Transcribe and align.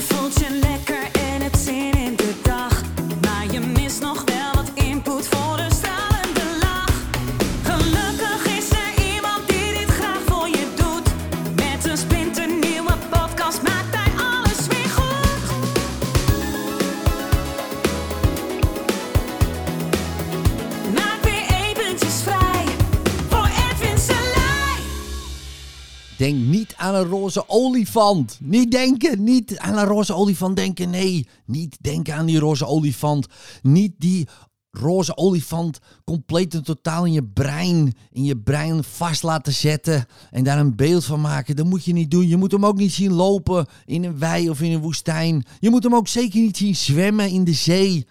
Je 0.00 0.67
Denk 26.18 26.44
niet 26.44 26.74
aan 26.76 26.94
een 26.94 27.04
roze 27.04 27.48
olifant. 27.48 28.38
Niet 28.40 28.70
denken, 28.70 29.24
niet 29.24 29.58
aan 29.58 29.78
een 29.78 29.84
roze 29.84 30.14
olifant 30.14 30.56
denken. 30.56 30.90
Nee, 30.90 31.28
niet 31.46 31.76
denken 31.80 32.14
aan 32.14 32.26
die 32.26 32.38
roze 32.38 32.66
olifant. 32.66 33.26
Niet 33.62 33.92
die 33.98 34.28
roze 34.70 35.16
olifant 35.16 35.78
compleet 36.04 36.54
en 36.54 36.62
totaal 36.62 37.04
in 37.04 37.12
je 37.12 37.24
brein, 37.24 37.94
in 38.10 38.24
je 38.24 38.36
brein 38.36 38.84
vast 38.84 39.22
laten 39.22 39.52
zetten 39.52 40.06
en 40.30 40.44
daar 40.44 40.58
een 40.58 40.76
beeld 40.76 41.04
van 41.04 41.20
maken. 41.20 41.56
Dat 41.56 41.66
moet 41.66 41.84
je 41.84 41.92
niet 41.92 42.10
doen. 42.10 42.28
Je 42.28 42.36
moet 42.36 42.52
hem 42.52 42.66
ook 42.66 42.76
niet 42.76 42.92
zien 42.92 43.12
lopen 43.12 43.66
in 43.84 44.04
een 44.04 44.18
wei 44.18 44.50
of 44.50 44.60
in 44.60 44.72
een 44.72 44.80
woestijn. 44.80 45.44
Je 45.60 45.70
moet 45.70 45.82
hem 45.82 45.94
ook 45.94 46.08
zeker 46.08 46.40
niet 46.40 46.56
zien 46.56 46.76
zwemmen 46.76 47.28
in 47.28 47.44
de 47.44 47.54
zee. 47.54 48.06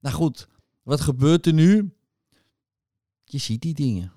Nou 0.00 0.14
goed, 0.14 0.48
wat 0.82 1.00
gebeurt 1.00 1.46
er 1.46 1.52
nu? 1.52 1.92
Je 3.24 3.38
ziet 3.38 3.60
die 3.60 3.74
dingen. 3.74 4.12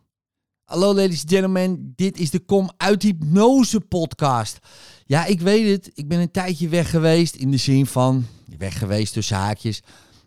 Hallo 0.65 0.93
ladies 0.93 1.21
and 1.21 1.29
gentlemen, 1.29 1.93
dit 1.95 2.19
is 2.19 2.29
de 2.29 2.39
Kom 2.39 2.69
uit 2.77 3.03
Hypnose 3.03 3.79
podcast. 3.79 4.59
Ja, 5.05 5.25
ik 5.25 5.41
weet 5.41 5.71
het, 5.71 5.91
ik 5.93 6.07
ben 6.07 6.19
een 6.19 6.31
tijdje 6.31 6.69
weg 6.69 6.89
geweest 6.89 7.35
in 7.35 7.51
de 7.51 7.57
zin 7.57 7.85
van, 7.85 8.25
weg 8.57 8.77
geweest 8.77 9.13
tussen 9.13 9.37
haakjes, 9.37 9.81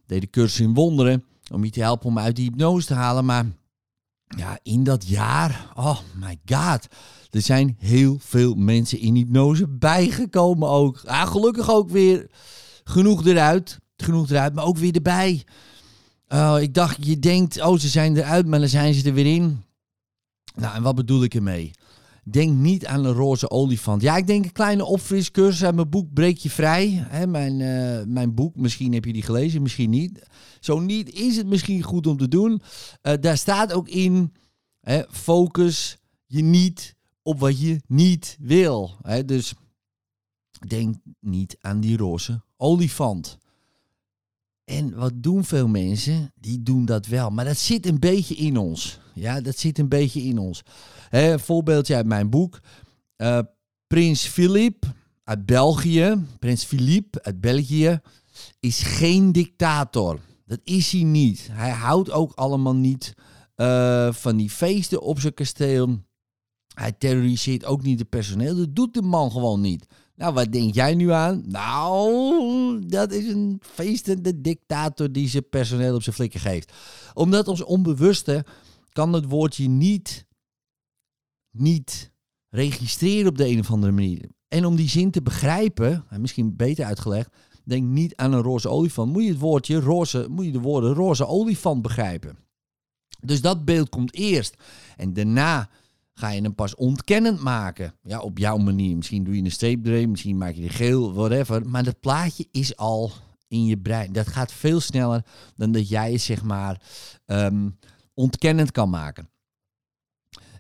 deed 0.07 0.21
de 0.21 0.31
cursus 0.31 0.61
in 0.61 0.75
wonderen 0.75 1.25
om 1.53 1.65
je 1.65 1.71
te 1.71 1.81
helpen 1.81 2.07
om 2.07 2.19
uit 2.19 2.37
die 2.37 2.45
hypnose 2.45 2.87
te 2.87 2.95
halen. 2.95 3.25
Maar 3.25 3.47
ja, 4.37 4.59
in 4.63 4.85
dat 4.85 5.09
jaar, 5.09 5.71
oh 5.75 5.99
my 6.15 6.39
god, 6.45 6.87
er 7.31 7.43
zijn 7.43 7.77
heel 7.79 8.17
veel 8.21 8.55
mensen 8.55 8.99
in 8.99 9.15
hypnose 9.15 9.69
bijgekomen 9.69 10.69
ook. 10.69 11.01
Ah, 11.05 11.31
gelukkig 11.31 11.71
ook 11.71 11.91
weer 11.91 12.31
genoeg 12.85 13.27
eruit, 13.27 13.79
genoeg 13.97 14.31
eruit, 14.31 14.55
maar 14.55 14.65
ook 14.65 14.79
weer 14.79 14.95
erbij. 14.95 15.45
Oh, 16.29 16.57
ik 16.61 16.75
dacht, 16.75 17.07
je 17.07 17.19
denkt, 17.19 17.63
oh 17.63 17.79
ze 17.79 17.89
zijn 17.89 18.17
eruit, 18.17 18.47
maar 18.47 18.59
dan 18.59 18.69
zijn 18.69 18.95
ze 18.95 19.09
er 19.09 19.15
weer 19.15 19.35
in. 19.35 19.67
Nou, 20.55 20.75
en 20.75 20.83
wat 20.83 20.95
bedoel 20.95 21.23
ik 21.23 21.35
ermee? 21.35 21.71
Denk 22.25 22.53
niet 22.53 22.87
aan 22.87 23.05
een 23.05 23.13
roze 23.13 23.51
olifant. 23.51 24.03
Ja, 24.03 24.17
ik 24.17 24.27
denk 24.27 24.45
een 24.45 24.53
kleine 24.53 24.85
opfriscursus 24.85 25.65
uit 25.65 25.75
mijn 25.75 25.89
boek 25.91 26.13
Breek 26.13 26.39
je 26.39 26.51
Vrij. 26.51 27.05
Hè, 27.09 27.27
mijn, 27.27 27.61
eh, 27.61 28.07
mijn 28.07 28.35
boek, 28.35 28.57
misschien 28.57 28.93
heb 28.93 29.05
je 29.05 29.13
die 29.13 29.23
gelezen, 29.23 29.63
misschien 29.63 29.91
niet. 29.91 30.27
Zo 30.61 30.81
niet, 30.81 31.11
is 31.11 31.37
het 31.37 31.47
misschien 31.47 31.83
goed 31.83 32.07
om 32.07 32.17
te 32.17 32.29
doen. 32.29 32.61
Eh, 33.01 33.13
daar 33.21 33.37
staat 33.37 33.73
ook 33.73 33.89
in, 33.89 34.33
hè, 34.81 35.03
focus 35.11 35.97
je 36.27 36.43
niet 36.43 36.97
op 37.23 37.41
wat 37.41 37.61
je 37.61 37.81
niet 37.87 38.37
wil. 38.41 38.97
Hè, 39.03 39.25
dus 39.25 39.55
denk 40.67 40.97
niet 41.21 41.57
aan 41.61 41.81
die 41.81 41.97
roze 41.97 42.43
olifant. 42.57 43.39
En 44.69 44.95
wat 44.95 45.13
doen 45.15 45.45
veel 45.45 45.69
mensen? 45.69 46.33
Die 46.41 46.63
doen 46.63 46.85
dat 46.85 47.07
wel. 47.07 47.31
Maar 47.31 47.45
dat 47.45 47.57
zit 47.57 47.87
een 47.87 47.99
beetje 47.99 48.35
in 48.35 48.57
ons. 48.57 48.99
Ja, 49.15 49.41
dat 49.41 49.59
zit 49.59 49.79
een 49.79 49.89
beetje 49.89 50.23
in 50.23 50.39
ons. 50.39 50.63
Een 51.11 51.41
voorbeeldje 51.41 51.95
uit 51.95 52.07
mijn 52.07 52.31
boek. 52.31 52.61
Eh, 53.17 53.39
Prins 53.87 54.27
Philip 54.27 54.85
uit 55.25 55.47
België. 55.47 56.25
Prins 56.39 56.65
Philippe 56.65 57.23
uit 57.23 57.41
België. 57.41 58.01
Is 58.61 58.83
geen 58.83 59.33
dictator. 59.33 60.21
Dat 60.47 60.61
is 60.65 60.93
hij 60.93 61.03
niet. 61.03 61.49
Hij 61.53 61.71
houdt 61.71 62.11
ook 62.11 62.33
allemaal 62.33 62.77
niet 62.77 63.15
eh, 63.55 64.13
van 64.13 64.37
die 64.37 64.51
feesten 64.51 65.03
op 65.03 65.21
zijn 65.21 65.35
kasteel. 65.35 65.99
Hij 66.75 66.93
terroriseert 66.93 67.65
ook 67.65 67.83
niet 67.83 67.99
het 67.99 68.09
personeel. 68.09 68.57
Dat 68.57 68.75
doet 68.75 68.95
de 68.95 69.03
man 69.03 69.31
gewoon 69.31 69.61
niet. 69.61 69.87
Nou, 70.19 70.35
wat 70.35 70.53
denk 70.53 70.75
jij 70.75 70.95
nu 70.95 71.11
aan? 71.11 71.43
Nou, 71.47 72.87
dat 72.87 73.13
is 73.13 73.29
een 73.29 73.61
feestende 73.61 74.41
dictator 74.41 75.13
die 75.13 75.29
zijn 75.29 75.49
personeel 75.49 75.95
op 75.95 76.03
zijn 76.03 76.15
flikken 76.15 76.41
geeft. 76.41 76.73
Omdat 77.15 77.49
ons 77.49 77.65
onbewuste 77.65 78.45
kan 78.93 79.13
het 79.13 79.25
woordje 79.25 79.69
niet, 79.69 80.27
niet 81.51 82.13
registreren 82.49 83.29
op 83.29 83.39
de 83.39 83.49
een 83.49 83.59
of 83.59 83.71
andere 83.71 83.93
manier. 83.93 84.29
En 84.49 84.65
om 84.65 84.77
die 84.77 84.89
zin 84.89 85.11
te 85.11 85.23
begrijpen, 85.23 86.05
en 86.09 86.21
misschien 86.21 86.57
beter 86.57 86.85
uitgelegd, 86.85 87.37
denk 87.65 87.85
niet 87.85 88.17
aan 88.17 88.33
een 88.33 88.43
roze 88.43 88.69
olifant. 88.69 89.13
Moet 89.13 89.23
je 89.23 89.29
het 89.31 89.39
woordje 89.39 89.81
roze, 89.81 90.27
moet 90.31 90.45
je 90.45 90.53
de 90.53 90.61
woorden 90.61 90.95
roze 90.95 91.27
olifant 91.27 91.83
begrijpen. 91.83 92.39
Dus 93.21 93.41
dat 93.41 93.65
beeld 93.65 93.89
komt 93.89 94.15
eerst. 94.15 94.55
En 94.97 95.13
daarna 95.13 95.71
ga 96.19 96.31
je 96.31 96.43
hem 96.43 96.55
pas 96.55 96.75
ontkennend 96.75 97.41
maken. 97.41 97.95
Ja, 98.03 98.21
op 98.21 98.39
jouw 98.39 98.57
manier. 98.57 98.97
Misschien 98.97 99.25
doe 99.25 99.37
je 99.37 99.43
een 99.43 99.51
streep 99.51 99.87
erin, 99.87 100.11
misschien 100.11 100.39
maak 100.39 100.55
je 100.55 100.61
die 100.61 100.71
geel, 100.71 101.13
whatever. 101.13 101.69
Maar 101.69 101.85
dat 101.85 102.01
plaatje 102.01 102.47
is 102.51 102.77
al 102.77 103.13
in 103.49 103.65
je 103.65 103.77
brein. 103.77 104.13
Dat 104.13 104.27
gaat 104.27 104.53
veel 104.53 104.81
sneller 104.81 105.25
dan 105.57 105.73
dat 105.73 105.89
jij 105.89 106.13
het, 106.13 106.21
zeg 106.21 106.43
maar, 106.43 106.83
ehm, 107.27 107.69
ontkennend 108.15 108.71
kan 108.71 108.91
maken. 108.91 109.29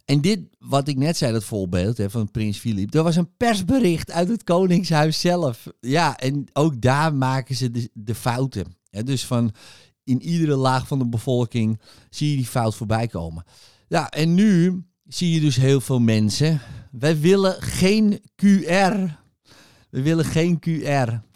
En 0.04 0.20
dit, 0.20 0.40
wat 0.58 0.88
ik 0.88 0.96
net 0.96 1.16
zei, 1.16 1.32
dat 1.32 1.44
voorbeeld 1.44 1.96
hè, 1.96 2.10
van 2.10 2.30
prins 2.30 2.58
Filip, 2.58 2.90
dat 2.90 3.04
was 3.04 3.16
een 3.16 3.36
persbericht 3.36 4.10
uit 4.10 4.28
het 4.28 4.44
Koningshuis 4.44 5.20
zelf. 5.20 5.66
Ja, 5.80 6.16
en 6.16 6.44
ook 6.52 6.80
daar 6.80 7.14
maken 7.14 7.54
ze 7.54 7.90
de, 7.92 8.14
fouten. 8.14 8.76
Ja, 8.90 9.02
dus 9.02 9.26
van 9.26 9.52
in 10.04 10.22
iedere 10.22 10.56
laag 10.56 10.86
van 10.86 10.98
de 10.98 11.08
bevolking 11.08 11.80
zie 12.10 12.30
je 12.30 12.36
die 12.36 12.46
fout 12.46 12.74
voorbij 12.74 13.06
komen. 13.06 13.44
Ja, 13.88 14.10
en 14.10 14.34
nu 14.34 14.82
zie 15.08 15.32
je 15.32 15.40
dus 15.40 15.56
heel 15.56 15.80
veel 15.80 16.00
mensen. 16.00 16.60
Wij 16.90 17.20
willen 17.20 17.62
geen 17.62 18.20
QR. 18.36 19.18
We 19.90 20.02
willen 20.02 20.24
geen 20.24 20.58
QR. 20.58 21.26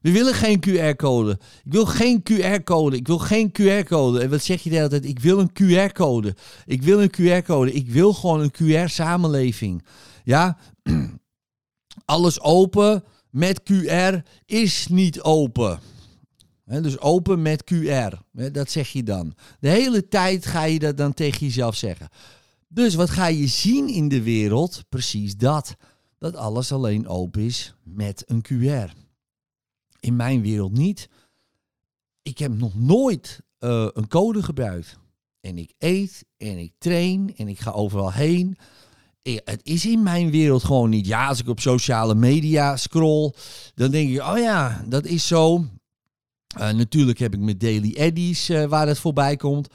We 0.00 0.12
willen 0.12 0.34
geen 0.34 0.64
QR-code. 0.68 1.38
Ik 1.64 1.72
wil 1.72 1.86
geen 1.86 2.22
QR-code. 2.22 2.96
Ik 2.96 3.06
wil 3.06 3.18
geen 3.18 3.52
QR-code. 3.52 4.20
En 4.20 4.30
wat 4.30 4.42
zeg 4.42 4.62
je 4.62 4.70
de 4.70 4.76
hele? 4.76 5.00
Ik 5.00 5.18
wil 5.18 5.38
een 5.38 5.52
QR-code. 5.52 6.36
Ik 6.66 6.82
wil 6.82 7.02
een 7.02 7.10
QR-code. 7.20 7.72
Ik 7.72 7.90
wil 7.90 8.12
gewoon 8.12 8.40
een 8.40 8.52
QR-samenleving. 8.52 9.84
Ja, 10.24 10.58
alles 12.04 12.40
open 12.40 13.04
met 13.30 13.60
QR 13.62 14.14
is 14.46 14.86
niet 14.88 15.20
open. 15.20 15.80
Dus 16.64 16.98
open 16.98 17.42
met 17.42 17.64
QR. 17.74 18.12
Dat 18.52 18.70
zeg 18.70 18.88
je 18.88 19.02
dan. 19.02 19.34
De 19.60 19.68
hele 19.68 20.08
tijd 20.08 20.46
ga 20.46 20.64
je 20.64 20.78
dat 20.78 20.96
dan 20.96 21.14
tegen 21.14 21.46
jezelf 21.46 21.74
zeggen. 21.74 22.08
Dus 22.74 22.94
wat 22.94 23.10
ga 23.10 23.26
je 23.26 23.46
zien 23.46 23.88
in 23.88 24.08
de 24.08 24.22
wereld? 24.22 24.84
Precies 24.88 25.36
dat. 25.36 25.76
Dat 26.18 26.36
alles 26.36 26.72
alleen 26.72 27.08
open 27.08 27.42
is 27.42 27.74
met 27.82 28.24
een 28.26 28.42
QR. 28.42 28.92
In 30.00 30.16
mijn 30.16 30.42
wereld 30.42 30.72
niet. 30.72 31.08
Ik 32.22 32.38
heb 32.38 32.56
nog 32.56 32.74
nooit 32.74 33.40
eh, 33.58 33.88
een 33.92 34.08
code 34.08 34.42
gebruikt. 34.42 34.98
En 35.40 35.58
ik 35.58 35.72
eet 35.78 36.24
en 36.36 36.58
ik 36.58 36.72
train 36.78 37.36
en 37.36 37.48
ik 37.48 37.60
ga 37.60 37.70
overal 37.70 38.12
heen. 38.12 38.56
Het 39.22 39.60
is 39.62 39.86
in 39.86 40.02
mijn 40.02 40.30
wereld 40.30 40.64
gewoon 40.64 40.90
niet. 40.90 41.06
Ja, 41.06 41.28
als 41.28 41.40
ik 41.40 41.48
op 41.48 41.60
sociale 41.60 42.14
media 42.14 42.76
scroll, 42.76 43.32
dan 43.74 43.90
denk 43.90 44.10
ik, 44.10 44.20
oh 44.22 44.38
ja, 44.38 44.84
dat 44.88 45.06
is 45.06 45.26
zo. 45.26 45.64
Eh, 46.56 46.72
natuurlijk 46.72 47.18
heb 47.18 47.34
ik 47.34 47.40
mijn 47.40 47.58
daily 47.58 47.94
eddies 47.96 48.48
eh, 48.48 48.64
waar 48.64 48.86
het 48.86 48.98
voorbij 48.98 49.36
komt. 49.36 49.68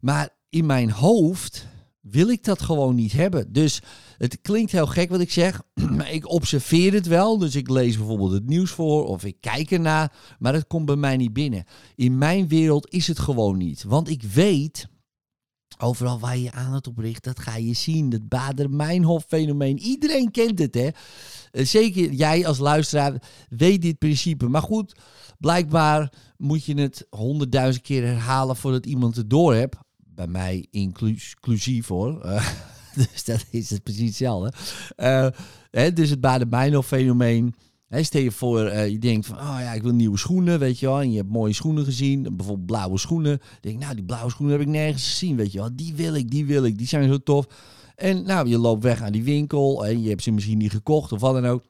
Maar 0.00 0.28
in 0.48 0.66
mijn 0.66 0.90
hoofd 0.90 1.70
wil 2.02 2.28
ik 2.28 2.44
dat 2.44 2.62
gewoon 2.62 2.94
niet 2.94 3.12
hebben. 3.12 3.52
Dus 3.52 3.82
het 4.18 4.40
klinkt 4.40 4.72
heel 4.72 4.86
gek 4.86 5.10
wat 5.10 5.20
ik 5.20 5.30
zeg, 5.32 5.62
maar 5.96 6.12
ik 6.12 6.28
observeer 6.28 6.92
het 6.92 7.06
wel. 7.06 7.38
Dus 7.38 7.54
ik 7.54 7.68
lees 7.68 7.96
bijvoorbeeld 7.96 8.32
het 8.32 8.46
nieuws 8.46 8.70
voor 8.70 9.06
of 9.06 9.24
ik 9.24 9.36
kijk 9.40 9.70
ernaar, 9.70 10.12
maar 10.38 10.54
het 10.54 10.66
komt 10.66 10.86
bij 10.86 10.96
mij 10.96 11.16
niet 11.16 11.32
binnen. 11.32 11.64
In 11.94 12.18
mijn 12.18 12.48
wereld 12.48 12.90
is 12.92 13.06
het 13.06 13.18
gewoon 13.18 13.58
niet. 13.58 13.82
Want 13.82 14.08
ik 14.08 14.22
weet, 14.22 14.86
overal 15.78 16.18
waar 16.18 16.38
je 16.38 16.52
aan 16.52 16.72
het 16.72 16.86
op 16.86 16.98
richt, 16.98 17.24
dat 17.24 17.40
ga 17.40 17.56
je 17.56 17.72
zien. 17.74 18.10
Het 18.12 18.28
Bader-Meinhof-fenomeen. 18.28 19.78
Iedereen 19.78 20.30
kent 20.30 20.58
het, 20.58 20.74
hè? 20.74 20.88
Eh, 21.50 21.64
Zeker 21.66 22.12
jij 22.12 22.46
als 22.46 22.58
luisteraar 22.58 23.22
weet 23.48 23.82
dit 23.82 23.98
principe. 23.98 24.48
Maar 24.48 24.62
goed, 24.62 24.96
blijkbaar 25.38 26.12
moet 26.36 26.64
je 26.64 26.74
het 26.74 27.06
honderdduizend 27.10 27.84
keer 27.84 28.04
herhalen 28.06 28.56
voordat 28.56 28.86
iemand 28.86 29.16
het 29.16 29.30
door 29.30 29.54
hebt 29.54 29.76
bij 30.14 30.26
mij 30.26 30.66
inclus- 30.70 31.34
inclusief 31.34 31.86
hoor. 31.86 32.20
Eh, 32.94 33.04
dus 33.10 33.24
dat 33.24 33.44
is 33.50 33.70
het 33.70 33.82
precies 33.82 34.06
hetzelfde. 34.06 34.52
Eh, 34.96 35.26
hè, 35.70 35.92
dus 35.92 36.10
het 36.10 36.20
Baden-Meinhof 36.20 36.86
fenomeen. 36.86 37.54
Hè, 37.88 38.02
stel 38.02 38.20
je 38.20 38.30
voor, 38.30 38.64
eh, 38.64 38.88
je 38.88 38.98
denkt 38.98 39.26
van, 39.26 39.36
oh 39.36 39.56
ja, 39.60 39.72
ik 39.72 39.82
wil 39.82 39.92
nieuwe 39.92 40.18
schoenen, 40.18 40.58
weet 40.58 40.78
je 40.78 40.86
wel. 40.86 41.00
En 41.00 41.10
je 41.10 41.16
hebt 41.16 41.28
mooie 41.28 41.52
schoenen 41.52 41.84
gezien, 41.84 42.22
bijvoorbeeld 42.22 42.66
blauwe 42.66 42.98
schoenen. 42.98 43.40
Denk 43.60 43.78
nou, 43.78 43.94
die 43.94 44.04
blauwe 44.04 44.30
schoenen 44.30 44.58
heb 44.58 44.66
ik 44.66 44.72
nergens 44.72 45.08
gezien, 45.08 45.36
weet 45.36 45.52
je 45.52 45.58
wel. 45.58 45.76
Die 45.76 45.94
wil 45.94 46.14
ik, 46.14 46.30
die 46.30 46.46
wil 46.46 46.64
ik, 46.64 46.78
die 46.78 46.86
zijn 46.86 47.08
zo 47.08 47.18
tof. 47.18 47.46
En 47.96 48.22
nou, 48.22 48.48
je 48.48 48.58
loopt 48.58 48.82
weg 48.82 49.02
aan 49.02 49.12
die 49.12 49.24
winkel 49.24 49.86
en 49.86 50.02
je 50.02 50.08
hebt 50.08 50.22
ze 50.22 50.30
misschien 50.30 50.58
niet 50.58 50.70
gekocht 50.70 51.12
of 51.12 51.20
wat 51.20 51.34
dan 51.34 51.46
ook. 51.46 51.64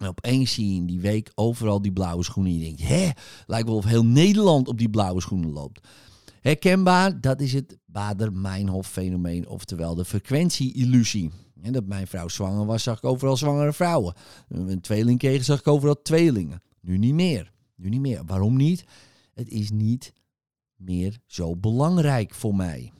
En 0.00 0.08
opeens 0.08 0.52
zie 0.52 0.68
je 0.68 0.74
in 0.74 0.86
die 0.86 1.00
week 1.00 1.30
overal 1.34 1.82
die 1.82 1.92
blauwe 1.92 2.24
schoenen. 2.24 2.52
En 2.52 2.58
je 2.58 2.64
denkt, 2.64 2.82
hè, 2.82 3.10
lijkt 3.46 3.68
wel 3.68 3.76
of 3.76 3.84
heel 3.84 4.04
Nederland 4.04 4.68
op 4.68 4.78
die 4.78 4.90
blauwe 4.90 5.20
schoenen 5.20 5.52
loopt. 5.52 5.88
Herkenbaar, 6.44 7.20
dat 7.20 7.40
is 7.40 7.52
het 7.52 7.78
Bader-Meinhof-fenomeen, 7.86 9.48
oftewel 9.48 9.94
de 9.94 10.04
frequentie-illusie. 10.04 11.30
En 11.62 11.72
dat 11.72 11.86
mijn 11.86 12.06
vrouw 12.06 12.28
zwanger 12.28 12.66
was, 12.66 12.82
zag 12.82 12.96
ik 12.96 13.04
overal 13.04 13.36
zwangere 13.36 13.72
vrouwen. 13.72 14.14
Een 14.48 14.80
tweeling 14.80 15.18
kreeg, 15.18 15.44
zag 15.44 15.58
ik 15.58 15.68
overal 15.68 16.02
tweelingen. 16.02 16.62
Nu 16.80 16.98
niet 16.98 17.14
meer. 17.14 17.52
Nu 17.76 17.88
niet 17.88 18.00
meer. 18.00 18.24
Waarom 18.24 18.56
niet? 18.56 18.84
Het 19.34 19.48
is 19.48 19.70
niet 19.70 20.12
meer 20.76 21.18
zo 21.26 21.56
belangrijk 21.56 22.34
voor 22.34 22.54
mij. 22.54 22.92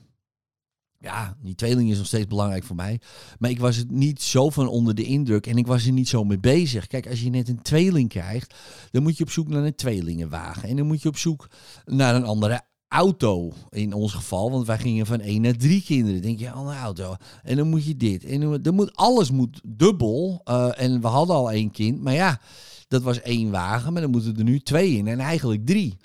Ja, 0.99 1.37
die 1.41 1.55
tweeling 1.55 1.91
is 1.91 1.97
nog 1.97 2.07
steeds 2.07 2.27
belangrijk 2.27 2.63
voor 2.63 2.75
mij. 2.75 3.01
Maar 3.39 3.49
ik 3.49 3.59
was 3.59 3.75
het 3.75 3.91
niet 3.91 4.21
zo 4.21 4.49
van 4.49 4.67
onder 4.67 4.95
de 4.95 5.03
indruk 5.03 5.47
en 5.47 5.57
ik 5.57 5.67
was 5.67 5.85
er 5.85 5.91
niet 5.91 6.09
zo 6.09 6.23
mee 6.23 6.39
bezig. 6.39 6.87
Kijk, 6.87 7.07
als 7.07 7.21
je 7.21 7.29
net 7.29 7.49
een 7.49 7.61
tweeling 7.61 8.09
krijgt, 8.09 8.55
dan 8.91 9.03
moet 9.03 9.17
je 9.17 9.23
op 9.23 9.31
zoek 9.31 9.47
naar 9.47 9.63
een 9.63 9.75
tweelingenwagen. 9.75 10.69
En 10.69 10.75
dan 10.75 10.87
moet 10.87 11.01
je 11.01 11.09
op 11.09 11.17
zoek 11.17 11.47
naar 11.85 12.15
een 12.15 12.25
andere 12.25 12.61
auto 12.87 13.53
in 13.69 13.93
ons 13.93 14.13
geval. 14.13 14.51
Want 14.51 14.67
wij 14.67 14.77
gingen 14.77 15.05
van 15.05 15.19
één 15.19 15.41
naar 15.41 15.55
drie 15.55 15.83
kinderen. 15.83 16.21
Denk 16.21 16.39
je, 16.39 16.51
al 16.51 16.71
een 16.71 16.77
auto. 16.77 17.15
En 17.43 17.57
dan 17.57 17.67
moet 17.67 17.85
je 17.85 17.97
dit. 17.97 18.25
En 18.25 18.61
dan 18.61 18.75
moet, 18.75 18.95
alles 18.95 19.31
moet 19.31 19.61
dubbel. 19.63 20.41
Uh, 20.45 20.81
en 20.81 21.01
we 21.01 21.07
hadden 21.07 21.35
al 21.35 21.51
één 21.51 21.71
kind. 21.71 22.01
Maar 22.01 22.13
ja, 22.13 22.39
dat 22.87 23.01
was 23.01 23.21
één 23.21 23.51
wagen. 23.51 23.93
Maar 23.93 24.01
dan 24.01 24.11
moeten 24.11 24.37
er 24.37 24.43
nu 24.43 24.59
twee 24.59 24.91
in. 24.97 25.07
En 25.07 25.19
eigenlijk 25.19 25.65
drie 25.65 25.97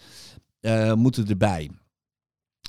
uh, 0.61 0.95
moeten 0.95 1.29
erbij. 1.29 1.71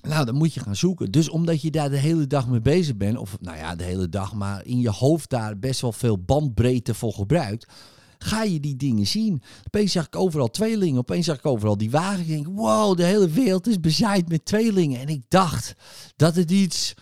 Nou, 0.02 0.26
dan 0.26 0.36
moet 0.36 0.54
je 0.54 0.60
gaan 0.60 0.76
zoeken. 0.76 1.12
Dus 1.12 1.30
omdat 1.30 1.62
je 1.62 1.72
daar 1.72 1.90
de 1.90 1.98
hele 1.98 2.28
dag 2.28 2.48
mee 2.48 2.62
bezig 2.62 2.98
bent, 2.98 3.18
of 3.18 3.38
nou 3.42 3.58
ja, 3.58 3.76
de 3.76 3.84
hele 3.84 4.10
dag, 4.10 4.34
maar 4.34 4.66
in 4.66 4.80
je 4.80 4.90
hoofd 4.90 5.30
daar 5.30 5.60
best 5.60 5.82
wel 5.82 5.92
veel 5.92 6.18
bandbreedte 6.18 6.94
voor 6.94 7.14
gebruikt, 7.14 7.74
ga 8.24 8.44
je 8.44 8.60
die 8.60 8.76
dingen 8.76 9.08
zien. 9.08 9.42
Opeens 9.66 9.92
zag 9.92 10.06
ik 10.06 10.16
overal 10.16 10.50
tweelingen, 10.50 11.00
opeens 11.00 11.26
zag 11.26 11.38
ik 11.38 11.46
overal 11.46 11.78
die 11.78 11.92
wagen. 11.92 12.20
Ik 12.20 12.28
denk, 12.28 12.48
wow, 12.48 12.98
de 12.98 13.04
hele 13.04 13.30
wereld 13.30 13.68
is 13.68 13.80
bezaaid 13.80 14.30
met 14.30 14.46
tweelingen. 14.46 15.00
En 15.00 15.08
ik 15.08 15.24
dacht 15.28 15.76
dat 16.16 16.36
het 16.36 16.52
iets, 16.52 16.94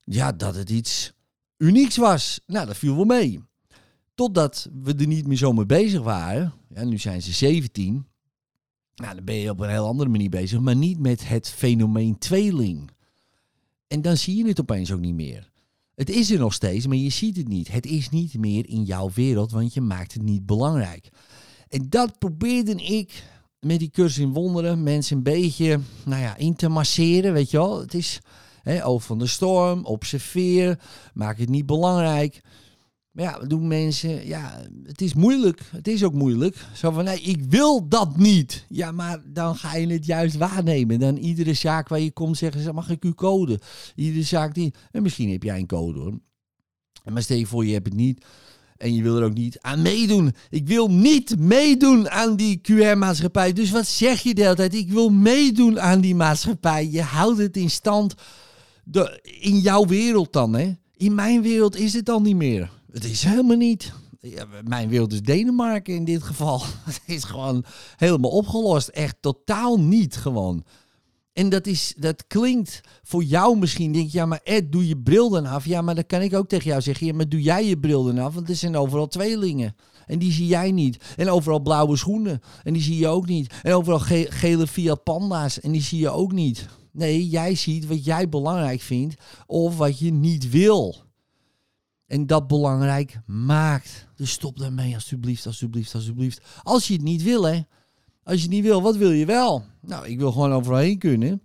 ja, 0.00 0.32
dat 0.32 0.54
het 0.54 0.70
iets 0.70 1.12
unieks 1.56 1.96
was. 1.96 2.40
Nou, 2.46 2.66
dat 2.66 2.76
viel 2.76 2.96
wel 2.96 3.04
mee. 3.04 3.42
Totdat 4.14 4.68
we 4.82 4.94
er 4.94 5.06
niet 5.06 5.26
meer 5.26 5.36
zo 5.36 5.52
mee 5.52 5.66
bezig 5.66 6.02
waren. 6.02 6.52
Ja, 6.68 6.84
nu 6.84 6.98
zijn 6.98 7.22
ze 7.22 7.32
17. 7.32 8.06
Nou, 8.94 9.14
dan 9.14 9.24
ben 9.24 9.34
je 9.34 9.50
op 9.50 9.60
een 9.60 9.70
heel 9.70 9.86
andere 9.86 10.10
manier 10.10 10.30
bezig, 10.30 10.60
maar 10.60 10.76
niet 10.76 10.98
met 10.98 11.28
het 11.28 11.48
fenomeen 11.48 12.18
tweeling. 12.18 12.90
En 13.86 14.02
dan 14.02 14.16
zie 14.16 14.36
je 14.36 14.48
het 14.48 14.60
opeens 14.60 14.92
ook 14.92 15.00
niet 15.00 15.14
meer. 15.14 15.52
Het 15.94 16.10
is 16.10 16.30
er 16.30 16.38
nog 16.38 16.52
steeds, 16.52 16.86
maar 16.86 16.96
je 16.96 17.10
ziet 17.10 17.36
het 17.36 17.48
niet. 17.48 17.72
Het 17.72 17.86
is 17.86 18.10
niet 18.10 18.38
meer 18.38 18.68
in 18.68 18.82
jouw 18.82 19.10
wereld, 19.14 19.50
want 19.50 19.74
je 19.74 19.80
maakt 19.80 20.12
het 20.12 20.22
niet 20.22 20.46
belangrijk. 20.46 21.08
En 21.68 21.86
dat 21.88 22.18
probeerde 22.18 22.74
ik 22.74 23.24
met 23.60 23.78
die 23.78 23.90
cursus 23.90 24.18
in 24.18 24.32
wonderen 24.32 24.82
mensen 24.82 25.16
een 25.16 25.22
beetje 25.22 25.80
nou 26.04 26.22
ja, 26.22 26.36
in 26.36 26.54
te 26.54 26.68
masseren, 26.68 27.32
weet 27.32 27.50
je 27.50 27.56
wel. 27.56 27.80
Het 27.80 27.94
is 27.94 28.20
hè, 28.62 28.86
over 28.86 29.06
van 29.06 29.18
de 29.18 29.26
storm, 29.26 29.84
observeer, 29.84 30.78
maak 31.14 31.38
het 31.38 31.48
niet 31.48 31.66
belangrijk. 31.66 32.40
Maar 33.14 33.24
ja, 33.24 33.38
doen 33.38 33.66
mensen, 33.66 34.26
ja, 34.26 34.60
het 34.84 35.00
is 35.00 35.14
moeilijk. 35.14 35.60
Het 35.70 35.88
is 35.88 36.04
ook 36.04 36.14
moeilijk. 36.14 36.66
Zo 36.74 36.90
van, 36.90 37.04
nee, 37.04 37.20
ik 37.20 37.44
wil 37.44 37.88
dat 37.88 38.16
niet. 38.16 38.64
Ja, 38.68 38.92
maar 38.92 39.22
dan 39.26 39.56
ga 39.56 39.76
je 39.76 39.86
het 39.86 40.06
juist 40.06 40.36
waarnemen. 40.36 40.98
Dan 40.98 41.16
iedere 41.16 41.54
zaak 41.54 41.88
waar 41.88 42.00
je 42.00 42.10
komt 42.10 42.36
zeggen 42.36 42.62
ze, 42.62 42.72
mag 42.72 42.90
ik 42.90 43.04
u 43.04 43.14
code? 43.14 43.60
Iedere 43.94 44.22
zaak 44.24 44.54
die, 44.54 44.74
en 44.90 45.02
misschien 45.02 45.30
heb 45.30 45.42
jij 45.42 45.58
een 45.58 45.66
code 45.66 45.98
hoor. 45.98 46.18
Maar 47.12 47.22
stel 47.22 47.36
je 47.36 47.46
voor, 47.46 47.66
je 47.66 47.72
hebt 47.72 47.86
het 47.86 47.96
niet. 47.96 48.24
En 48.76 48.94
je 48.94 49.02
wil 49.02 49.16
er 49.16 49.24
ook 49.24 49.34
niet 49.34 49.60
aan 49.60 49.82
meedoen. 49.82 50.34
Ik 50.50 50.66
wil 50.66 50.90
niet 50.90 51.38
meedoen 51.38 52.10
aan 52.10 52.36
die 52.36 52.60
QR-maatschappij. 52.60 53.52
Dus 53.52 53.70
wat 53.70 53.86
zeg 53.86 54.20
je 54.20 54.34
de 54.34 54.42
hele 54.42 54.54
tijd? 54.54 54.74
Ik 54.74 54.90
wil 54.90 55.10
meedoen 55.10 55.80
aan 55.80 56.00
die 56.00 56.14
maatschappij. 56.14 56.88
Je 56.90 57.02
houdt 57.02 57.38
het 57.38 57.56
in 57.56 57.70
stand 57.70 58.14
de, 58.84 59.20
in 59.40 59.58
jouw 59.58 59.86
wereld 59.86 60.32
dan, 60.32 60.54
hè? 60.54 60.76
In 60.96 61.14
mijn 61.14 61.42
wereld 61.42 61.76
is 61.76 61.92
het 61.92 62.06
dan 62.06 62.22
niet 62.22 62.36
meer. 62.36 62.70
Het 62.94 63.04
is 63.04 63.22
helemaal 63.22 63.56
niet. 63.56 63.92
Ja, 64.20 64.46
mijn 64.64 64.88
wereld 64.88 65.12
is 65.12 65.22
Denemarken 65.22 65.94
in 65.94 66.04
dit 66.04 66.22
geval. 66.22 66.62
Het 66.84 67.00
is 67.06 67.24
gewoon 67.24 67.64
helemaal 67.96 68.30
opgelost. 68.30 68.88
Echt 68.88 69.16
totaal 69.20 69.80
niet 69.80 70.16
gewoon. 70.16 70.64
En 71.32 71.48
dat, 71.48 71.66
is, 71.66 71.94
dat 71.96 72.26
klinkt 72.26 72.80
voor 73.02 73.22
jou 73.22 73.58
misschien. 73.58 73.92
Denk 73.92 74.10
je, 74.10 74.18
ja, 74.18 74.26
maar 74.26 74.40
Ed, 74.44 74.72
doe 74.72 74.88
je 74.88 74.98
bril 74.98 75.30
dan 75.30 75.46
af. 75.46 75.66
Ja, 75.66 75.82
maar 75.82 75.94
dan 75.94 76.06
kan 76.06 76.20
ik 76.20 76.34
ook 76.34 76.48
tegen 76.48 76.70
jou 76.70 76.80
zeggen. 76.80 77.16
Maar 77.16 77.28
doe 77.28 77.42
jij 77.42 77.66
je 77.66 77.78
bril 77.78 78.04
dan 78.04 78.18
af? 78.18 78.34
Want 78.34 78.48
er 78.48 78.56
zijn 78.56 78.76
overal 78.76 79.08
tweelingen. 79.08 79.76
En 80.06 80.18
die 80.18 80.32
zie 80.32 80.46
jij 80.46 80.72
niet. 80.72 81.04
En 81.16 81.30
overal 81.30 81.60
blauwe 81.60 81.96
schoenen. 81.96 82.40
En 82.62 82.72
die 82.72 82.82
zie 82.82 82.98
je 82.98 83.08
ook 83.08 83.26
niet. 83.26 83.54
En 83.62 83.72
overal 83.72 84.00
ge 84.00 84.26
gele 84.30 84.66
Fiat 84.66 85.02
Panda's. 85.02 85.60
En 85.60 85.72
die 85.72 85.82
zie 85.82 86.00
je 86.00 86.10
ook 86.10 86.32
niet. 86.32 86.66
Nee, 86.92 87.28
jij 87.28 87.54
ziet 87.54 87.86
wat 87.86 88.04
jij 88.04 88.28
belangrijk 88.28 88.80
vindt. 88.80 89.14
Of 89.46 89.76
wat 89.76 89.98
je 89.98 90.12
niet 90.12 90.50
wil 90.50 91.03
en 92.06 92.26
dat 92.26 92.46
belangrijk 92.46 93.20
maakt. 93.26 94.08
Dus 94.16 94.30
stop 94.30 94.58
daarmee, 94.58 94.94
alsjeblieft, 94.94 95.46
alsjeblieft, 95.46 95.94
alsjeblieft. 95.94 96.40
Als 96.62 96.86
je 96.86 96.92
het 96.92 97.02
niet 97.02 97.22
wil, 97.22 97.42
hè. 97.42 97.60
Als 98.22 98.36
je 98.36 98.42
het 98.42 98.50
niet 98.50 98.64
wil, 98.64 98.82
wat 98.82 98.96
wil 98.96 99.10
je 99.10 99.26
wel? 99.26 99.64
Nou, 99.80 100.06
ik 100.06 100.18
wil 100.18 100.32
gewoon 100.32 100.52
overal 100.52 100.78
heen 100.78 100.98
kunnen. 100.98 101.42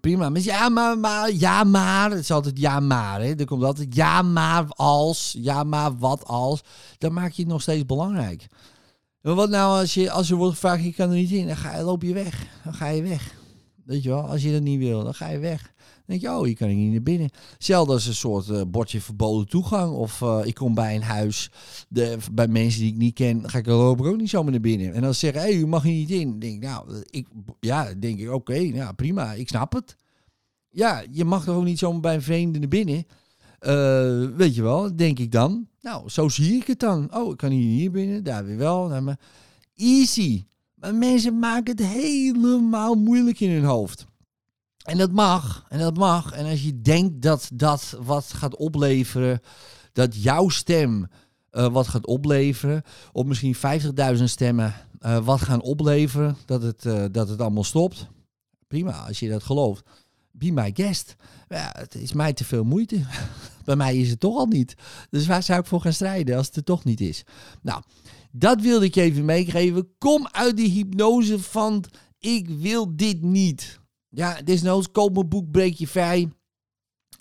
Prima. 0.00 0.28
Maar 0.28 0.40
ja, 0.40 0.68
maar, 0.68 0.98
maar, 0.98 1.32
ja, 1.32 1.64
maar. 1.64 2.10
Het 2.10 2.20
is 2.20 2.30
altijd 2.30 2.58
ja, 2.58 2.80
maar. 2.80 3.20
Hè. 3.20 3.34
Er 3.34 3.44
komt 3.44 3.64
altijd 3.64 3.94
ja, 3.94 4.22
maar 4.22 4.64
als. 4.68 5.34
Ja, 5.38 5.64
maar 5.64 5.98
wat 5.98 6.24
als. 6.24 6.62
Dan 6.98 7.12
maak 7.12 7.32
je 7.32 7.42
het 7.42 7.50
nog 7.50 7.62
steeds 7.62 7.86
belangrijk. 7.86 8.46
Maar 9.20 9.34
wat 9.34 9.50
nou 9.50 9.80
als 9.80 9.94
je, 9.94 10.10
als 10.10 10.28
je 10.28 10.34
wordt 10.34 10.54
gevraagd, 10.54 10.84
je 10.84 10.92
kan 10.92 11.10
er 11.10 11.16
niet 11.16 11.30
in. 11.30 11.46
Dan 11.46 11.56
ga, 11.56 11.82
loop 11.82 12.02
je 12.02 12.12
weg. 12.12 12.46
Dan 12.64 12.74
ga 12.74 12.88
je 12.88 13.02
weg. 13.02 13.34
Weet 13.84 14.02
je 14.02 14.08
wel, 14.08 14.22
als 14.22 14.42
je 14.42 14.52
dat 14.52 14.62
niet 14.62 14.78
wil, 14.78 15.04
dan 15.04 15.14
ga 15.14 15.28
je 15.28 15.38
weg 15.38 15.74
denk 16.06 16.20
je, 16.20 16.30
oh, 16.30 16.44
hier 16.44 16.56
kan 16.56 16.68
ik 16.68 16.76
niet 16.76 16.92
naar 16.92 17.02
binnen. 17.02 17.30
Hetzelfde 17.52 17.92
als 17.92 18.06
een 18.06 18.14
soort 18.14 18.48
uh, 18.48 18.62
bordje 18.66 19.00
verboden 19.00 19.48
toegang. 19.48 19.92
Of 19.92 20.20
uh, 20.20 20.40
ik 20.44 20.54
kom 20.54 20.74
bij 20.74 20.94
een 20.94 21.02
huis, 21.02 21.50
de, 21.88 22.16
bij 22.32 22.48
mensen 22.48 22.80
die 22.80 22.92
ik 22.92 22.98
niet 22.98 23.14
ken, 23.14 23.50
ga 23.50 23.58
ik 23.58 23.66
er 23.66 23.72
ook 23.72 24.16
niet 24.16 24.30
zomaar 24.30 24.52
naar 24.52 24.60
binnen. 24.60 24.94
En 24.94 25.02
dan 25.02 25.14
zeggen, 25.14 25.40
hé, 25.40 25.48
hey, 25.48 25.56
u 25.56 25.66
mag 25.66 25.82
hier 25.82 25.94
niet 25.94 26.10
in. 26.10 26.38
denk 26.38 26.54
ik, 26.54 26.62
nou, 26.62 27.02
ik, 27.10 27.26
ja, 27.60 27.94
denk 27.94 28.18
ik, 28.18 28.30
oké, 28.30 28.54
ja, 28.54 28.92
prima, 28.92 29.32
ik 29.32 29.48
snap 29.48 29.72
het. 29.72 29.96
Ja, 30.70 31.04
je 31.10 31.24
mag 31.24 31.46
er 31.46 31.54
ook 31.54 31.64
niet 31.64 31.78
zomaar 31.78 32.00
bij 32.00 32.14
een 32.14 32.22
vreemde 32.22 32.58
naar 32.58 32.68
binnen. 32.68 33.06
Uh, 33.60 34.36
weet 34.36 34.54
je 34.54 34.62
wel, 34.62 34.96
denk 34.96 35.18
ik 35.18 35.32
dan. 35.32 35.68
Nou, 35.80 36.08
zo 36.08 36.28
zie 36.28 36.54
ik 36.54 36.66
het 36.66 36.80
dan. 36.80 37.14
Oh, 37.14 37.30
ik 37.30 37.36
kan 37.36 37.50
hier, 37.50 37.78
hier 37.78 37.90
binnen, 37.90 38.24
daar 38.24 38.44
weer 38.44 38.56
wel. 38.56 38.88
Nou, 38.88 39.02
maar 39.02 39.18
easy. 39.74 40.44
Maar 40.74 40.94
mensen 40.94 41.38
maken 41.38 41.76
het 41.76 41.86
helemaal 41.86 42.94
moeilijk 42.94 43.40
in 43.40 43.50
hun 43.50 43.64
hoofd. 43.64 44.04
En 44.84 44.98
dat 44.98 45.12
mag, 45.12 45.64
en 45.68 45.78
dat 45.78 45.96
mag. 45.96 46.32
En 46.32 46.46
als 46.46 46.62
je 46.62 46.80
denkt 46.80 47.22
dat 47.22 47.50
dat 47.54 47.98
wat 48.02 48.32
gaat 48.32 48.56
opleveren, 48.56 49.40
dat 49.92 50.22
jouw 50.22 50.48
stem 50.48 51.06
uh, 51.52 51.66
wat 51.66 51.88
gaat 51.88 52.06
opleveren, 52.06 52.82
of 53.12 53.24
misschien 53.24 53.56
50.000 54.16 54.24
stemmen 54.24 54.74
uh, 55.00 55.24
wat 55.24 55.40
gaan 55.40 55.62
opleveren, 55.62 56.36
dat 56.44 56.62
het, 56.62 56.84
uh, 56.84 57.04
dat 57.10 57.28
het 57.28 57.40
allemaal 57.40 57.64
stopt. 57.64 58.06
Prima, 58.66 58.92
als 59.06 59.18
je 59.18 59.28
dat 59.28 59.42
gelooft. 59.42 59.82
Be 60.30 60.50
my 60.52 60.70
guest. 60.74 61.16
Ja, 61.48 61.74
het 61.78 61.94
is 61.94 62.12
mij 62.12 62.32
te 62.32 62.44
veel 62.44 62.64
moeite. 62.64 63.00
Bij 63.64 63.76
mij 63.76 63.96
is 63.96 64.10
het 64.10 64.20
toch 64.20 64.36
al 64.36 64.46
niet. 64.46 64.74
Dus 65.10 65.26
waar 65.26 65.42
zou 65.42 65.60
ik 65.60 65.66
voor 65.66 65.80
gaan 65.80 65.92
strijden 65.92 66.36
als 66.36 66.46
het 66.46 66.56
er 66.56 66.64
toch 66.64 66.84
niet 66.84 67.00
is? 67.00 67.24
Nou, 67.62 67.82
dat 68.30 68.60
wilde 68.60 68.84
ik 68.84 68.94
je 68.94 69.00
even 69.00 69.24
meegeven. 69.24 69.88
Kom 69.98 70.28
uit 70.30 70.56
die 70.56 70.70
hypnose 70.70 71.38
van 71.38 71.84
ik 72.18 72.48
wil 72.48 72.96
dit 72.96 73.22
niet. 73.22 73.82
Ja, 74.14 74.42
desnoods 74.42 74.90
koop 74.90 75.14
mijn 75.14 75.28
boek 75.28 75.50
Breek 75.50 75.74
je 75.74 75.88
vrij. 75.88 76.32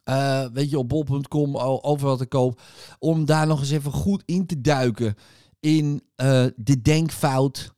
Uh, 0.10 0.46
weet 0.54 0.70
je, 0.70 0.78
op 0.78 0.90
bol.com, 0.90 1.58
overal 1.58 2.18
te 2.18 2.26
koop. 2.26 2.62
Om 3.00 3.26
daar 3.26 3.48
nog 3.48 3.60
eens 3.60 3.72
even 3.72 3.92
goed 3.92 4.24
in 4.26 4.46
te 4.46 4.62
duiken. 4.62 5.16
In 5.60 6.04
uh, 6.18 6.46
de 6.56 6.82
denkfout. 6.82 7.74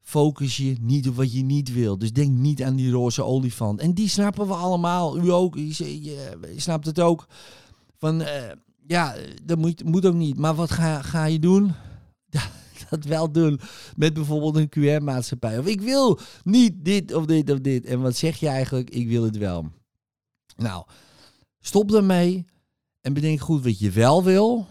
Focus 0.00 0.56
je 0.56 0.76
niet 0.80 1.08
op 1.08 1.16
wat 1.16 1.32
je 1.32 1.42
niet 1.42 1.72
wil. 1.72 1.98
Dus 1.98 2.12
denk 2.12 2.30
niet 2.30 2.62
aan 2.62 2.76
die 2.76 2.90
roze 2.90 3.22
olifant. 3.22 3.80
En 3.80 3.94
die 3.94 4.08
snappen 4.08 4.46
we 4.46 4.54
allemaal. 4.54 5.18
U 5.18 5.30
ook. 5.30 5.54
Je, 5.54 6.02
je, 6.02 6.36
snapt 6.56 6.86
het 6.86 7.00
ook. 7.00 7.26
Van, 7.96 8.20
uh, 8.20 8.28
ja, 8.86 9.14
dat 9.44 9.58
moet, 9.58 9.84
moet 9.84 10.06
ook 10.06 10.14
niet. 10.14 10.38
Maar 10.38 10.54
wat 10.54 10.70
ga, 10.70 11.02
ga 11.02 11.24
je 11.24 11.38
doen? 11.38 11.72
dat 12.90 13.04
wel 13.04 13.32
doen 13.32 13.60
met 13.96 14.14
bijvoorbeeld 14.14 14.56
een 14.56 14.68
QR-maatschappij. 14.68 15.58
Of 15.58 15.66
ik 15.66 15.80
wil 15.80 16.18
niet 16.44 16.84
dit 16.84 17.14
of 17.14 17.26
dit 17.26 17.50
of 17.50 17.58
dit. 17.58 17.84
En 17.84 18.00
wat 18.00 18.16
zeg 18.16 18.36
je 18.36 18.48
eigenlijk? 18.48 18.90
Ik 18.90 19.08
wil 19.08 19.22
het 19.22 19.36
wel. 19.36 19.70
Nou, 20.56 20.84
stop 21.60 21.92
ermee 21.92 22.44
en 23.00 23.12
bedenk 23.12 23.40
goed 23.40 23.64
wat 23.64 23.78
je 23.78 23.90
wel 23.90 24.24
wil. 24.24 24.66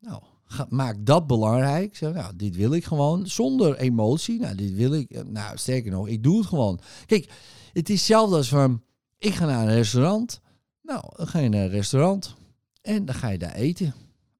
Nou, 0.00 0.22
maak 0.68 0.96
dat 1.06 1.26
belangrijk. 1.26 1.96
Zeg, 1.96 2.12
nou, 2.12 2.36
dit 2.36 2.56
wil 2.56 2.72
ik 2.72 2.84
gewoon 2.84 3.26
zonder 3.26 3.76
emotie. 3.76 4.40
Nou, 4.40 4.54
dit 4.54 4.74
wil 4.74 4.92
ik. 4.92 5.24
Nou, 5.24 5.58
sterker 5.58 5.90
nog, 5.90 6.08
ik 6.08 6.22
doe 6.22 6.38
het 6.38 6.46
gewoon. 6.46 6.80
Kijk, 7.06 7.30
het 7.72 7.88
is 7.88 7.98
hetzelfde 7.98 8.36
als 8.36 8.48
van, 8.48 8.82
ik 9.18 9.34
ga 9.34 9.46
naar 9.46 9.68
een 9.68 9.74
restaurant. 9.74 10.40
Nou, 10.82 11.02
dan 11.16 11.26
ga 11.26 11.38
je 11.38 11.48
naar 11.48 11.64
een 11.64 11.68
restaurant 11.68 12.34
en 12.82 13.04
dan 13.04 13.14
ga 13.14 13.28
je 13.28 13.38
daar 13.38 13.54
eten. 13.54 13.94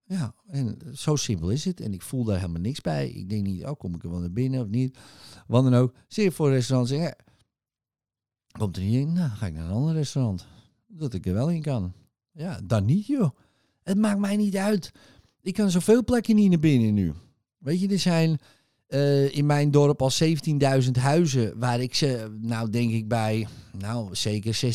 Ja, 0.08 0.34
en 0.46 0.78
zo 0.94 1.16
simpel 1.16 1.50
is 1.50 1.64
het. 1.64 1.80
En 1.80 1.92
ik 1.92 2.02
voel 2.02 2.24
daar 2.24 2.40
helemaal 2.40 2.60
niks 2.60 2.80
bij. 2.80 3.08
Ik 3.08 3.28
denk 3.28 3.46
niet, 3.46 3.64
oh, 3.64 3.78
kom 3.78 3.94
ik 3.94 4.02
er 4.02 4.10
wel 4.10 4.20
naar 4.20 4.32
binnen 4.32 4.60
of 4.60 4.68
niet. 4.68 4.98
Wat 5.46 5.64
dan 5.64 5.74
ook. 5.74 5.94
Zeer 6.08 6.32
voor 6.32 6.50
restaurant 6.50 6.88
ja, 6.88 7.14
komt 8.58 8.76
er 8.76 8.82
niet 8.82 8.94
in? 8.94 9.12
Nou, 9.12 9.30
ga 9.30 9.46
ik 9.46 9.52
naar 9.52 9.64
een 9.64 9.74
ander 9.74 9.94
restaurant. 9.94 10.46
Dat 10.86 11.14
ik 11.14 11.26
er 11.26 11.34
wel 11.34 11.50
in 11.50 11.62
kan. 11.62 11.92
Ja, 12.32 12.60
dan 12.64 12.84
niet 12.84 13.06
joh. 13.06 13.30
Het 13.82 13.98
maakt 13.98 14.18
mij 14.18 14.36
niet 14.36 14.56
uit. 14.56 14.92
Ik 15.40 15.54
kan 15.54 15.70
zoveel 15.70 16.04
plekken 16.04 16.34
niet 16.34 16.50
naar 16.50 16.58
binnen 16.58 16.94
nu. 16.94 17.12
Weet 17.58 17.80
je, 17.80 17.88
er 17.88 17.98
zijn 17.98 18.38
eh, 18.86 19.36
in 19.36 19.46
mijn 19.46 19.70
dorp 19.70 20.02
al 20.02 20.10
17.000 20.84 20.90
huizen 20.92 21.58
waar 21.58 21.80
ik 21.80 21.94
ze, 21.94 22.36
nou 22.40 22.70
denk 22.70 22.90
ik 22.90 23.08
bij, 23.08 23.46
nou 23.78 24.14
zeker 24.14 24.60
16.990 24.64 24.70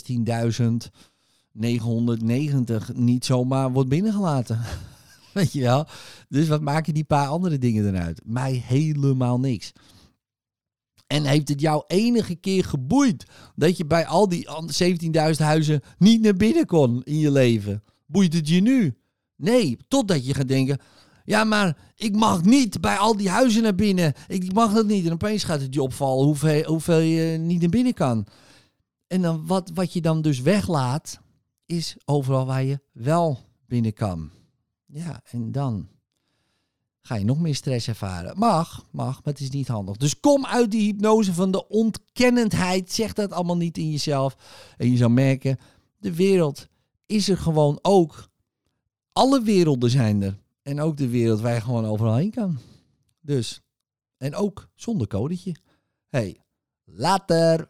niet 2.93 3.25
zomaar 3.25 3.71
wordt 3.71 3.89
binnengelaten. 3.89 4.59
Weet 5.33 5.53
je 5.53 5.61
wel? 5.61 5.87
Dus 6.29 6.47
wat 6.47 6.61
maken 6.61 6.93
die 6.93 7.03
paar 7.03 7.27
andere 7.27 7.57
dingen 7.57 7.87
eruit? 7.87 8.21
Mij 8.25 8.63
helemaal 8.65 9.39
niks. 9.39 9.71
En 11.07 11.25
heeft 11.25 11.47
het 11.47 11.61
jou 11.61 11.83
enige 11.87 12.35
keer 12.35 12.65
geboeid 12.65 13.25
dat 13.55 13.77
je 13.77 13.85
bij 13.85 14.05
al 14.05 14.29
die 14.29 14.47
17.000 14.83 15.11
huizen 15.37 15.81
niet 15.97 16.21
naar 16.21 16.35
binnen 16.35 16.65
kon 16.65 17.03
in 17.03 17.17
je 17.17 17.31
leven? 17.31 17.83
Boeit 18.05 18.33
het 18.33 18.47
je 18.47 18.61
nu? 18.61 18.97
Nee, 19.35 19.77
totdat 19.87 20.25
je 20.25 20.33
gaat 20.33 20.47
denken, 20.47 20.79
ja, 21.23 21.43
maar 21.43 21.77
ik 21.95 22.15
mag 22.15 22.43
niet 22.43 22.81
bij 22.81 22.97
al 22.97 23.17
die 23.17 23.29
huizen 23.29 23.63
naar 23.63 23.75
binnen. 23.75 24.13
Ik 24.27 24.53
mag 24.53 24.73
dat 24.73 24.85
niet. 24.85 25.05
En 25.05 25.11
opeens 25.11 25.43
gaat 25.43 25.61
het 25.61 25.73
je 25.73 25.81
opvallen 25.81 26.25
hoeveel, 26.25 26.63
hoeveel 26.63 26.99
je 26.99 27.37
niet 27.37 27.61
naar 27.61 27.69
binnen 27.69 27.93
kan. 27.93 28.27
En 29.07 29.21
dan 29.21 29.47
wat, 29.47 29.71
wat 29.73 29.93
je 29.93 30.01
dan 30.01 30.21
dus 30.21 30.41
weglaat, 30.41 31.19
is 31.65 31.95
overal 32.05 32.45
waar 32.45 32.63
je 32.63 32.79
wel 32.91 33.39
binnen 33.67 33.93
kan. 33.93 34.29
Ja, 34.93 35.21
en 35.25 35.51
dan 35.51 35.87
ga 37.01 37.15
je 37.15 37.25
nog 37.25 37.39
meer 37.39 37.55
stress 37.55 37.87
ervaren. 37.87 38.39
Mag, 38.39 38.85
mag, 38.91 39.23
maar 39.23 39.33
het 39.33 39.39
is 39.39 39.49
niet 39.49 39.67
handig. 39.67 39.97
Dus 39.97 40.19
kom 40.19 40.45
uit 40.45 40.71
die 40.71 40.91
hypnose 40.91 41.33
van 41.33 41.51
de 41.51 41.67
ontkennendheid. 41.67 42.91
Zeg 42.91 43.13
dat 43.13 43.31
allemaal 43.31 43.57
niet 43.57 43.77
in 43.77 43.91
jezelf. 43.91 44.37
En 44.77 44.91
je 44.91 44.97
zal 44.97 45.09
merken, 45.09 45.59
de 45.97 46.15
wereld 46.15 46.67
is 47.05 47.29
er 47.29 47.37
gewoon 47.37 47.79
ook. 47.81 48.29
Alle 49.13 49.41
werelden 49.41 49.89
zijn 49.89 50.21
er. 50.21 50.39
En 50.61 50.81
ook 50.81 50.97
de 50.97 51.09
wereld 51.09 51.41
waar 51.41 51.53
je 51.53 51.61
gewoon 51.61 51.85
overal 51.85 52.15
heen 52.15 52.31
kan. 52.31 52.59
Dus, 53.21 53.61
en 54.17 54.35
ook 54.35 54.69
zonder 54.75 55.07
codetje. 55.07 55.55
Hey, 56.09 56.41
later! 56.85 57.67